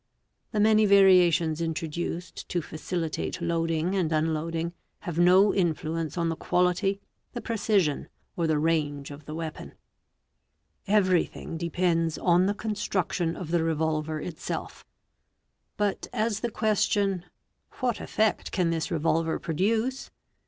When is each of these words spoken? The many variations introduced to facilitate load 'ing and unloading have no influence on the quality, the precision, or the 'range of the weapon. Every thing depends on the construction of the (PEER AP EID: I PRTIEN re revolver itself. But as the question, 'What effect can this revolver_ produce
The 0.51 0.59
many 0.59 0.87
variations 0.87 1.61
introduced 1.61 2.49
to 2.49 2.59
facilitate 2.59 3.39
load 3.39 3.69
'ing 3.69 3.93
and 3.93 4.11
unloading 4.11 4.73
have 5.01 5.19
no 5.19 5.53
influence 5.53 6.17
on 6.17 6.27
the 6.27 6.35
quality, 6.35 6.99
the 7.33 7.39
precision, 7.39 8.09
or 8.35 8.47
the 8.47 8.57
'range 8.57 9.11
of 9.11 9.25
the 9.25 9.35
weapon. 9.35 9.75
Every 10.87 11.25
thing 11.25 11.55
depends 11.55 12.17
on 12.17 12.47
the 12.47 12.55
construction 12.55 13.35
of 13.37 13.51
the 13.51 13.57
(PEER 13.57 13.57
AP 13.57 13.57
EID: 13.57 13.57
I 13.59 13.61
PRTIEN 13.61 13.61
re 13.61 13.67
revolver 13.91 14.19
itself. 14.21 14.85
But 15.77 16.07
as 16.11 16.39
the 16.39 16.49
question, 16.49 17.25
'What 17.73 18.01
effect 18.01 18.51
can 18.51 18.71
this 18.71 18.89
revolver_ 18.89 19.37
produce 19.39 20.09